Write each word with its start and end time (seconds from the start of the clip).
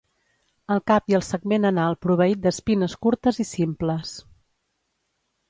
El 0.75 0.79
cap 0.91 1.11
i 1.13 1.17
el 1.17 1.21
segment 1.27 1.67
anal 1.71 1.97
proveït 2.07 2.41
d'espines 2.47 2.97
curtes 3.09 3.41
i 3.45 3.47
simples. 3.51 4.17